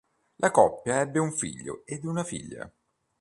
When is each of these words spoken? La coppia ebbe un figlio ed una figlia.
La 0.39 0.49
coppia 0.49 0.99
ebbe 1.01 1.19
un 1.19 1.31
figlio 1.31 1.83
ed 1.85 2.05
una 2.05 2.23
figlia. 2.23 2.67